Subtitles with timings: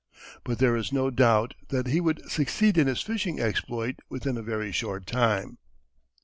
[0.43, 4.41] But there is no doubt that he would succeed in his "fishing" exploit within a
[4.41, 5.59] very short time.